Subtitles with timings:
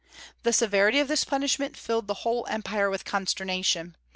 [0.41, 3.95] The severity of this punishment filled the whole Empire with consternation.